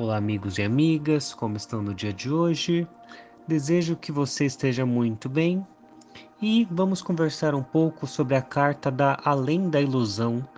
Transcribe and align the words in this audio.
Olá, 0.00 0.16
amigos 0.16 0.58
e 0.58 0.62
amigas, 0.62 1.34
como 1.34 1.56
estão 1.56 1.82
no 1.82 1.92
dia 1.92 2.12
de 2.12 2.30
hoje? 2.30 2.86
Desejo 3.48 3.96
que 3.96 4.12
você 4.12 4.44
esteja 4.44 4.86
muito 4.86 5.28
bem 5.28 5.66
e 6.40 6.68
vamos 6.70 7.02
conversar 7.02 7.52
um 7.52 7.64
pouco 7.64 8.06
sobre 8.06 8.36
a 8.36 8.40
carta 8.40 8.92
da 8.92 9.18
Além 9.24 9.68
da 9.68 9.80
Ilusão, 9.80 10.48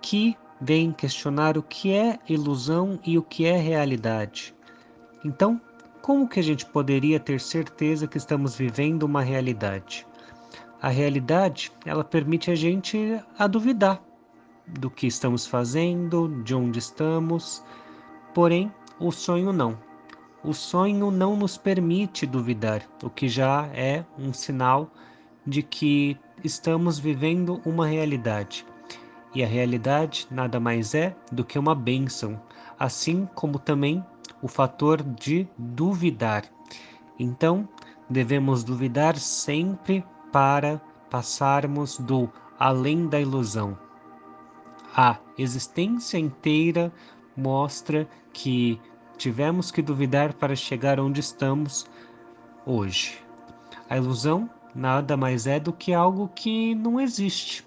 que 0.00 0.34
vem 0.58 0.90
questionar 0.90 1.58
o 1.58 1.62
que 1.62 1.92
é 1.92 2.18
ilusão 2.26 2.98
e 3.04 3.18
o 3.18 3.22
que 3.22 3.44
é 3.44 3.58
realidade. 3.58 4.54
Então, 5.22 5.60
como 6.00 6.26
que 6.26 6.40
a 6.40 6.42
gente 6.42 6.64
poderia 6.64 7.20
ter 7.20 7.42
certeza 7.42 8.06
que 8.06 8.16
estamos 8.16 8.56
vivendo 8.56 9.02
uma 9.02 9.20
realidade? 9.20 10.06
A 10.80 10.88
realidade, 10.88 11.70
ela 11.84 12.04
permite 12.04 12.50
a 12.50 12.54
gente 12.54 13.20
a 13.38 13.46
duvidar 13.46 14.02
do 14.66 14.88
que 14.88 15.06
estamos 15.06 15.46
fazendo, 15.46 16.42
de 16.42 16.54
onde 16.54 16.78
estamos, 16.78 17.62
Porém, 18.38 18.72
o 19.00 19.10
sonho 19.12 19.52
não. 19.52 19.78
O 20.42 20.52
sonho 20.52 21.10
não 21.10 21.36
nos 21.36 21.56
permite 21.56 22.26
duvidar, 22.26 22.82
o 23.02 23.10
que 23.10 23.28
já 23.28 23.66
é 23.72 24.04
um 24.18 24.32
sinal 24.32 24.90
de 25.46 25.62
que 25.62 26.16
estamos 26.44 26.98
vivendo 26.98 27.60
uma 27.64 27.86
realidade. 27.86 28.64
E 29.34 29.42
a 29.42 29.46
realidade 29.46 30.26
nada 30.30 30.58
mais 30.60 30.94
é 30.94 31.14
do 31.30 31.44
que 31.44 31.58
uma 31.58 31.74
bênção, 31.74 32.40
assim 32.78 33.28
como 33.34 33.58
também 33.58 34.04
o 34.40 34.48
fator 34.48 35.02
de 35.02 35.46
duvidar. 35.56 36.44
Então, 37.18 37.68
devemos 38.08 38.62
duvidar 38.62 39.16
sempre 39.18 40.04
para 40.32 40.80
passarmos 41.10 41.98
do 41.98 42.30
além 42.58 43.08
da 43.08 43.20
ilusão. 43.20 43.76
A 44.96 45.18
existência 45.36 46.18
inteira 46.18 46.92
mostra 47.38 48.08
que 48.32 48.80
tivemos 49.16 49.70
que 49.70 49.80
duvidar 49.80 50.34
para 50.34 50.56
chegar 50.56 50.98
onde 50.98 51.20
estamos 51.20 51.86
hoje. 52.66 53.18
A 53.88 53.96
ilusão 53.96 54.50
nada 54.74 55.16
mais 55.16 55.46
é 55.46 55.58
do 55.58 55.72
que 55.72 55.94
algo 55.94 56.28
que 56.34 56.74
não 56.74 57.00
existe. 57.00 57.66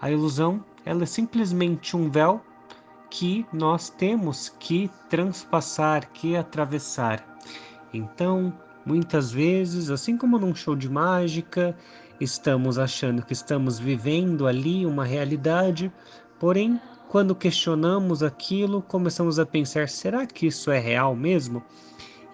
A 0.00 0.10
ilusão 0.10 0.64
ela 0.84 1.04
é 1.04 1.06
simplesmente 1.06 1.96
um 1.96 2.10
véu 2.10 2.42
que 3.08 3.46
nós 3.52 3.90
temos 3.90 4.48
que 4.58 4.90
transpassar, 5.08 6.10
que 6.12 6.34
atravessar. 6.34 7.24
Então, 7.92 8.52
muitas 8.84 9.30
vezes, 9.30 9.90
assim 9.90 10.16
como 10.16 10.38
num 10.38 10.54
show 10.54 10.74
de 10.74 10.88
mágica, 10.88 11.76
estamos 12.18 12.78
achando 12.78 13.22
que 13.22 13.34
estamos 13.34 13.78
vivendo 13.78 14.46
ali 14.46 14.86
uma 14.86 15.04
realidade, 15.04 15.92
porém 16.38 16.80
quando 17.12 17.34
questionamos 17.34 18.22
aquilo, 18.22 18.80
começamos 18.80 19.38
a 19.38 19.44
pensar: 19.44 19.86
será 19.86 20.26
que 20.26 20.46
isso 20.46 20.70
é 20.70 20.78
real 20.78 21.14
mesmo? 21.14 21.62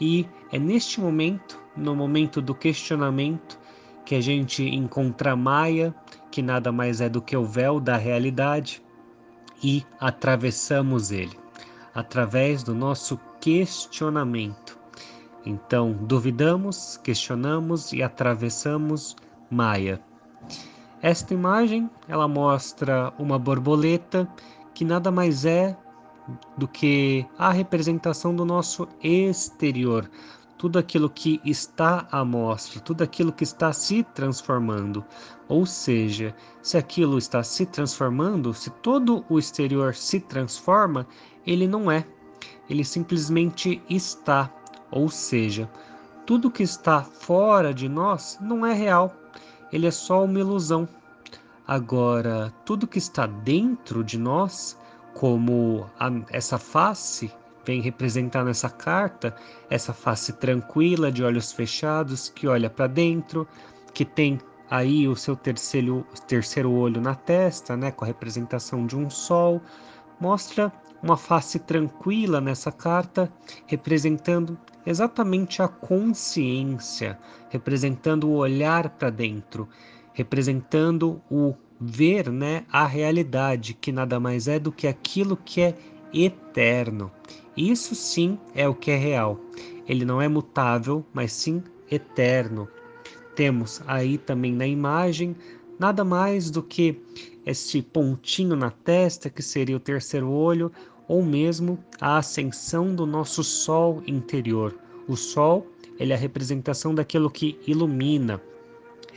E 0.01 0.25
é 0.53 0.59
neste 0.61 1.01
momento, 1.01 1.61
no 1.77 1.97
momento 1.97 2.41
do 2.41 2.55
questionamento, 2.55 3.59
que 4.05 4.15
a 4.15 4.21
gente 4.21 4.63
encontra 4.63 5.35
Maia, 5.35 5.93
que 6.31 6.41
nada 6.41 6.71
mais 6.71 7.01
é 7.01 7.09
do 7.09 7.21
que 7.21 7.37
o 7.37 7.45
véu 7.45 7.81
da 7.81 7.97
realidade, 7.97 8.81
e 9.65 9.85
atravessamos 9.99 11.11
ele 11.11 11.37
através 11.93 12.63
do 12.63 12.73
nosso 12.73 13.19
questionamento. 13.41 14.79
Então, 15.45 15.93
duvidamos, 16.03 17.01
questionamos 17.03 17.93
e 17.93 18.01
atravessamos 18.01 19.17
Maia. 19.51 20.01
Esta 21.03 21.35
imagem, 21.35 21.91
ela 22.07 22.29
mostra 22.29 23.13
uma 23.19 23.41
borboleta 23.41 24.29
que 24.79 24.85
nada 24.85 25.11
mais 25.11 25.45
é 25.45 25.77
do 26.57 26.69
que 26.69 27.27
a 27.37 27.51
representação 27.51 28.33
do 28.33 28.45
nosso 28.45 28.87
exterior, 29.03 30.09
tudo 30.57 30.79
aquilo 30.79 31.11
que 31.11 31.41
está 31.45 32.07
à 32.13 32.25
mostra, 32.25 32.79
tudo 32.79 33.03
aquilo 33.03 33.33
que 33.33 33.43
está 33.43 33.73
se 33.73 34.05
transformando. 34.15 35.05
Ou 35.49 35.67
seja, 35.67 36.33
se 36.63 36.79
aquilo 36.79 37.19
está 37.19 37.43
se 37.43 37.67
transformando, 37.67 38.55
se 38.55 38.71
todo 38.71 39.25
o 39.29 39.37
exterior 39.37 39.97
se 39.97 40.21
transforma, 40.21 41.09
ele 41.45 41.67
não 41.67 41.91
é, 41.91 42.07
ele 42.71 42.85
simplesmente 42.85 43.83
está. 43.91 44.49
Ou 44.93 45.09
seja, 45.09 45.69
tudo 46.25 46.53
que 46.53 46.63
está 46.63 47.03
fora 47.03 47.75
de 47.75 47.89
nós 47.89 48.39
não 48.41 48.65
é 48.65 48.73
real, 48.73 49.13
ele 49.73 49.89
é 49.89 49.91
só 49.91 50.25
uma 50.25 50.39
ilusão. 50.39 50.89
Agora, 51.69 52.51
tudo 52.65 52.87
que 52.87 52.97
está 52.97 53.27
dentro 53.27 54.03
de 54.03 54.19
nós, 54.19 54.75
como 55.13 55.85
a, 56.01 56.11
essa 56.31 56.57
face 56.57 57.31
vem 57.63 57.83
representar 57.83 58.43
nessa 58.43 58.71
carta, 58.71 59.37
essa 59.69 59.93
face 59.93 60.33
tranquila, 60.33 61.13
de 61.13 61.23
olhos 61.23 61.53
fechados, 61.53 62.31
que 62.31 62.49
olha 62.49 62.71
para 62.71 62.87
dentro, 62.87 63.47
que 63.93 64.03
tem 64.03 64.41
aí 64.71 65.07
o 65.07 65.15
seu 65.15 65.37
terceiro, 65.37 66.07
terceiro 66.27 66.73
olho 66.73 67.03
na 67.03 67.15
testa, 67.15 67.77
né, 67.77 67.91
com 67.91 68.03
a 68.03 68.09
representação 68.09 68.87
de 68.87 68.97
um 68.97 69.11
sol, 69.11 69.61
mostra 70.19 70.73
uma 71.03 71.19
face 71.19 71.59
tranquila 71.59 72.41
nessa 72.41 72.73
carta, 72.73 73.31
representando 73.67 74.59
exatamente 74.87 75.61
a 75.61 75.69
consciência, 75.69 77.19
representando 77.51 78.27
o 78.27 78.37
olhar 78.37 78.89
para 78.89 79.11
dentro, 79.11 79.69
representando 80.19 81.23
o 81.31 81.55
ver, 81.81 82.29
né, 82.33 82.65
a 82.73 82.85
realidade, 82.85 83.73
que 83.73 83.93
nada 83.93 84.19
mais 84.19 84.49
é 84.49 84.59
do 84.59 84.73
que 84.73 84.89
aquilo 84.89 85.37
que 85.37 85.61
é 85.61 85.75
eterno. 86.13 87.09
Isso 87.57 87.95
sim 87.95 88.37
é 88.53 88.69
o 88.69 88.75
que 88.75 88.91
é 88.91 88.97
real. 88.97 89.39
Ele 89.89 90.05
não 90.05 90.21
é 90.21 90.27
mutável, 90.27 91.07
mas 91.15 91.33
sim 91.33 91.63
eterno. 91.89 92.69
Temos 93.37 93.81
aí 93.87 94.19
também 94.19 94.53
na 94.53 94.67
imagem 94.67 95.37
nada 95.79 96.03
mais 96.03 96.51
do 96.51 96.65
que 96.65 97.01
este 97.47 97.81
pontinho 97.81 98.57
na 98.57 98.73
testa, 98.73 99.31
que 99.31 99.41
seria 99.41 99.77
o 99.77 99.81
terceiro 99.81 100.29
olho, 100.29 100.73
ou 101.07 101.23
mesmo 101.23 101.79
a 102.01 102.19
ascensão 102.19 102.93
do 102.93 103.07
nosso 103.07 103.45
sol 103.45 104.03
interior. 104.05 104.77
O 105.07 105.15
sol, 105.15 105.65
ele 105.97 106.13
é 106.13 106.17
a 106.17 106.19
representação 106.19 106.93
daquilo 106.93 107.31
que 107.31 107.57
ilumina, 107.69 108.43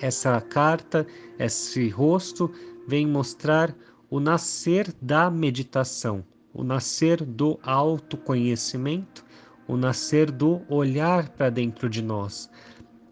essa 0.01 0.39
carta, 0.41 1.05
esse 1.37 1.87
rosto, 1.89 2.51
vem 2.87 3.07
mostrar 3.07 3.75
o 4.09 4.19
nascer 4.19 4.93
da 5.01 5.29
meditação, 5.29 6.25
o 6.53 6.63
nascer 6.63 7.23
do 7.23 7.59
autoconhecimento, 7.63 9.23
o 9.67 9.77
nascer 9.77 10.29
do 10.29 10.61
olhar 10.67 11.29
para 11.29 11.49
dentro 11.49 11.89
de 11.89 12.01
nós. 12.01 12.49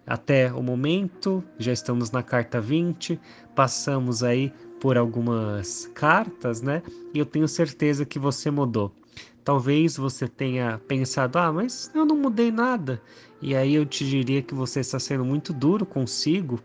Até 0.06 0.52
o 0.52 0.62
momento, 0.64 1.44
já 1.58 1.72
estamos 1.72 2.12
na 2.12 2.24
carta 2.24 2.60
20, 2.60 3.20
passamos 3.56 4.24
aí 4.24 4.52
por 4.82 4.98
algumas 4.98 5.86
cartas, 5.94 6.62
né? 6.62 6.82
E 7.14 7.20
eu 7.20 7.26
tenho 7.26 7.48
certeza 7.48 8.06
que 8.06 8.18
você 8.18 8.50
mudou. 8.50 8.92
Talvez 9.44 9.98
você 9.98 10.28
tenha 10.28 10.80
pensado, 10.88 11.38
ah, 11.40 11.52
mas 11.52 11.90
eu 11.96 12.06
não 12.06 12.16
mudei 12.16 12.52
nada. 12.52 13.02
E 13.42 13.56
aí 13.56 13.74
eu 13.74 13.86
te 13.86 14.08
diria 14.08 14.42
que 14.42 14.54
você 14.54 14.82
está 14.82 15.00
sendo 15.00 15.24
muito 15.24 15.54
duro 15.54 15.86
consigo, 15.86 16.60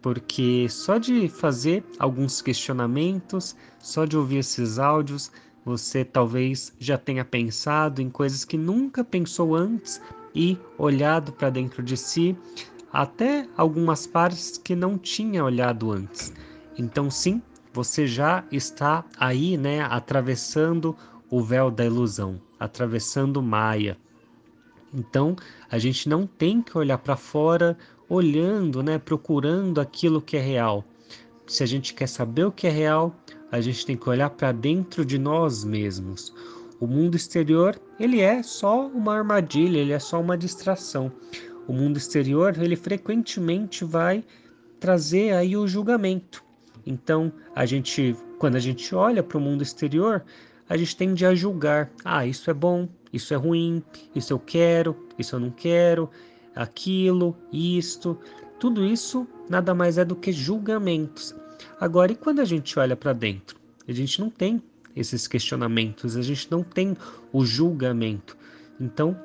porque 0.00 0.66
só 0.68 0.98
de 0.98 1.28
fazer 1.28 1.84
alguns 1.98 2.40
questionamentos, 2.40 3.56
só 3.78 4.04
de 4.04 4.16
ouvir 4.16 4.38
esses 4.38 4.78
áudios, 4.78 5.32
você 5.64 6.04
talvez 6.04 6.72
já 6.78 6.96
tenha 6.96 7.24
pensado 7.24 8.00
em 8.00 8.08
coisas 8.08 8.44
que 8.44 8.56
nunca 8.56 9.04
pensou 9.04 9.54
antes 9.54 10.00
e 10.34 10.58
olhado 10.76 11.32
para 11.32 11.50
dentro 11.50 11.82
de 11.82 11.96
si, 11.96 12.36
até 12.92 13.46
algumas 13.56 14.06
partes 14.06 14.56
que 14.56 14.74
não 14.74 14.96
tinha 14.96 15.44
olhado 15.44 15.90
antes. 15.90 16.32
Então, 16.78 17.10
sim, 17.10 17.42
você 17.72 18.06
já 18.06 18.44
está 18.50 19.04
aí, 19.18 19.56
né, 19.56 19.80
atravessando 19.82 20.96
o 21.30 21.42
véu 21.42 21.70
da 21.70 21.84
ilusão, 21.84 22.40
atravessando 22.58 23.42
Maia. 23.42 23.96
Então, 24.92 25.36
a 25.70 25.78
gente 25.78 26.08
não 26.08 26.26
tem 26.26 26.62
que 26.62 26.76
olhar 26.76 26.98
para 26.98 27.16
fora 27.16 27.76
olhando, 28.08 28.82
né, 28.82 28.98
procurando 28.98 29.80
aquilo 29.80 30.22
que 30.22 30.36
é 30.36 30.40
real. 30.40 30.84
Se 31.46 31.62
a 31.62 31.66
gente 31.66 31.94
quer 31.94 32.06
saber 32.06 32.44
o 32.44 32.52
que 32.52 32.66
é 32.66 32.70
real, 32.70 33.14
a 33.50 33.60
gente 33.60 33.84
tem 33.84 33.96
que 33.96 34.08
olhar 34.08 34.30
para 34.30 34.52
dentro 34.52 35.04
de 35.04 35.18
nós 35.18 35.64
mesmos. 35.64 36.34
O 36.80 36.86
mundo 36.86 37.16
exterior, 37.16 37.78
ele 37.98 38.20
é 38.20 38.42
só 38.42 38.86
uma 38.86 39.16
armadilha, 39.16 39.78
ele 39.78 39.92
é 39.92 39.98
só 39.98 40.20
uma 40.20 40.38
distração. 40.38 41.10
O 41.66 41.72
mundo 41.72 41.96
exterior, 41.96 42.56
ele 42.58 42.76
frequentemente 42.76 43.84
vai 43.84 44.24
trazer 44.78 45.32
aí 45.34 45.56
o 45.56 45.66
julgamento. 45.66 46.42
Então, 46.86 47.32
a 47.54 47.66
gente, 47.66 48.16
quando 48.38 48.56
a 48.56 48.60
gente 48.60 48.94
olha 48.94 49.22
para 49.22 49.36
o 49.36 49.40
mundo 49.40 49.62
exterior, 49.62 50.24
a 50.68 50.76
gente 50.76 50.96
tende 50.96 51.24
a 51.24 51.34
julgar. 51.34 51.90
Ah, 52.04 52.26
isso 52.26 52.50
é 52.50 52.54
bom, 52.54 52.88
isso 53.12 53.32
é 53.32 53.36
ruim, 53.36 53.82
isso 54.14 54.32
eu 54.32 54.38
quero, 54.38 54.96
isso 55.18 55.34
eu 55.36 55.40
não 55.40 55.50
quero, 55.50 56.10
aquilo, 56.54 57.36
isto. 57.52 58.18
Tudo 58.58 58.84
isso 58.84 59.26
nada 59.48 59.74
mais 59.74 59.98
é 59.98 60.04
do 60.04 60.16
que 60.16 60.32
julgamentos. 60.32 61.34
Agora, 61.80 62.12
e 62.12 62.16
quando 62.16 62.40
a 62.40 62.44
gente 62.44 62.78
olha 62.78 62.96
para 62.96 63.12
dentro? 63.12 63.58
A 63.86 63.92
gente 63.92 64.20
não 64.20 64.28
tem 64.28 64.62
esses 64.94 65.26
questionamentos, 65.26 66.16
a 66.16 66.22
gente 66.22 66.50
não 66.50 66.62
tem 66.62 66.96
o 67.32 67.44
julgamento. 67.44 68.36
Então, 68.80 69.16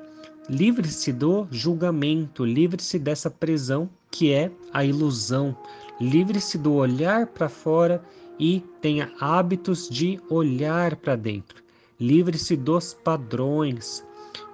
livre-se 0.48 1.12
do 1.12 1.46
julgamento, 1.50 2.44
livre-se 2.44 2.98
dessa 2.98 3.30
prisão 3.30 3.90
que 4.10 4.32
é 4.32 4.50
a 4.72 4.84
ilusão, 4.84 5.56
livre-se 6.00 6.56
do 6.56 6.74
olhar 6.74 7.26
para 7.26 7.48
fora 7.48 8.02
e 8.38 8.60
tenha 8.80 9.12
hábitos 9.20 9.88
de 9.88 10.20
olhar 10.28 10.96
para 10.96 11.16
dentro. 11.16 11.62
Livre-se 11.98 12.56
dos 12.56 12.94
padrões. 12.94 14.04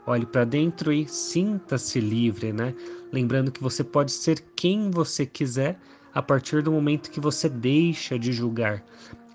Olhe 0.07 0.27
para 0.27 0.45
dentro 0.45 0.93
e 0.93 1.07
sinta-se 1.07 2.01
livre, 2.01 2.53
né? 2.53 2.75
Lembrando 3.13 3.53
que 3.53 3.63
você 3.63 3.83
pode 3.83 4.13
ser 4.13 4.41
quem 4.55 4.91
você 4.91 5.25
quiser 5.25 5.79
a 6.13 6.21
partir 6.21 6.63
do 6.63 6.73
momento 6.73 7.11
que 7.11 7.21
você 7.21 7.49
deixa 7.49 8.19
de 8.19 8.33
julgar. 8.33 8.85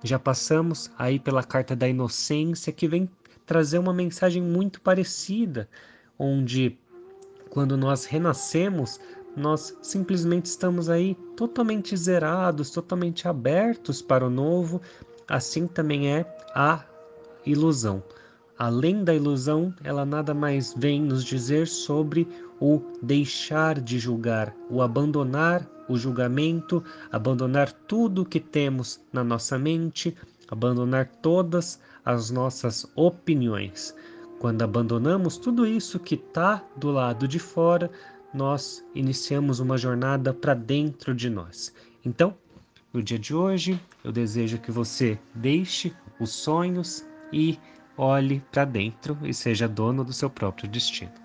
Já 0.04 0.20
passamos 0.20 0.92
aí 0.98 1.20
pela 1.20 1.44
carta 1.44 1.76
da 1.76 1.88
inocência 1.88 2.72
que 2.72 2.88
vem 2.88 3.10
trazer 3.46 3.78
uma 3.78 3.94
mensagem 3.94 4.42
muito 4.42 4.82
parecida, 4.82 5.70
onde 6.18 6.78
quando 7.50 7.78
nós 7.78 8.06
renascemos, 8.06 9.00
nós 9.36 9.78
simplesmente 9.82 10.46
estamos 10.46 10.90
aí 10.90 11.16
totalmente 11.36 11.96
zerados, 11.96 12.70
totalmente 12.70 13.28
abertos 13.28 14.02
para 14.02 14.26
o 14.26 14.30
novo. 14.30 14.82
Assim 15.28 15.68
também 15.68 16.12
é 16.14 16.26
a 16.54 16.84
ilusão. 17.46 18.04
Além 18.58 19.04
da 19.04 19.14
ilusão, 19.14 19.74
ela 19.84 20.06
nada 20.06 20.34
mais 20.34 20.74
vem 20.78 21.02
nos 21.02 21.24
dizer 21.24 21.68
sobre 21.68 22.28
o 22.60 22.82
deixar 23.02 23.82
de 23.82 24.00
julgar, 24.00 24.56
o 24.70 24.82
abandonar 24.82 25.70
o 25.88 25.98
julgamento, 25.98 26.84
abandonar 27.12 27.72
tudo 27.72 28.26
que 28.26 28.40
temos 28.40 29.00
na 29.12 29.24
nossa 29.24 29.58
mente, 29.60 30.16
abandonar 30.48 31.08
todas 31.22 31.80
as 32.04 32.32
nossas 32.32 32.90
opiniões. 32.96 33.96
Quando 34.40 34.62
abandonamos 34.62 35.38
tudo 35.38 35.66
isso 35.66 36.00
que 36.00 36.16
está 36.16 36.64
do 36.76 36.92
lado 36.92 37.28
de 37.28 37.40
fora, 37.40 37.90
nós 38.36 38.86
iniciamos 38.94 39.62
uma 39.62 39.78
jornada 39.78 40.34
para 40.34 40.54
dentro 40.54 41.16
de 41.16 41.30
nós. 41.30 41.74
Então, 42.04 42.36
no 42.94 43.02
dia 43.02 43.18
de 43.18 43.34
hoje, 43.34 43.80
eu 44.04 44.12
desejo 44.12 44.60
que 44.60 44.72
você 44.72 45.18
deixe 45.34 45.96
os 46.20 46.32
sonhos 46.32 47.06
e 47.32 47.58
olhe 47.98 48.44
para 48.52 48.66
dentro 48.66 49.18
e 49.24 49.34
seja 49.34 49.68
dono 49.68 50.04
do 50.04 50.12
seu 50.12 50.30
próprio 50.30 50.70
destino. 50.70 51.25